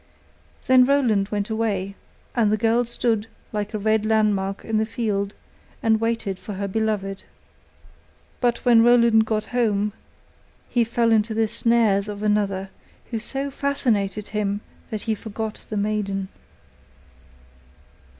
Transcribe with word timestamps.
Then 0.65 0.83
Roland 0.83 1.29
went 1.29 1.51
away, 1.51 1.93
and 2.33 2.51
the 2.51 2.57
girl 2.57 2.85
stood 2.85 3.27
like 3.53 3.71
a 3.71 3.77
red 3.77 4.03
landmark 4.03 4.65
in 4.65 4.77
the 4.79 4.85
field 4.87 5.35
and 5.83 6.01
waited 6.01 6.39
for 6.39 6.53
her 6.53 6.67
beloved. 6.67 7.23
But 8.39 8.65
when 8.65 8.81
Roland 8.81 9.27
got 9.27 9.43
home, 9.53 9.93
he 10.67 10.83
fell 10.83 11.11
into 11.11 11.35
the 11.35 11.47
snares 11.47 12.07
of 12.09 12.23
another, 12.23 12.71
who 13.11 13.19
so 13.19 13.51
fascinated 13.51 14.29
him 14.29 14.61
that 14.89 15.03
he 15.03 15.13
forgot 15.13 15.67
the 15.69 15.77
maiden. 15.77 16.29